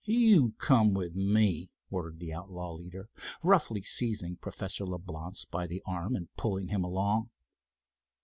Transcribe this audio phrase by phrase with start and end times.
[0.05, 3.07] "You come with me," ordered the outlaw leader,
[3.43, 7.29] roughly seizing Professor Leblance by the arm and pulling him along.